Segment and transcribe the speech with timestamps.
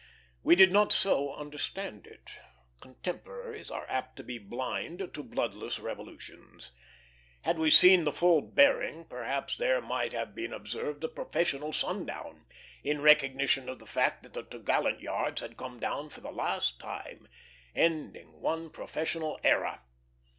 [0.41, 2.31] We did not so understand it.
[2.79, 6.71] Contemporaries are apt to be blind to bloodless revolutions.
[7.43, 12.47] Had we seen the full bearing, perhaps there might have been observed a professional sundown,
[12.83, 16.79] in recognition of the fact that the topgallant yards had come down for the last
[16.79, 17.27] time,
[17.75, 19.83] ending one professional era.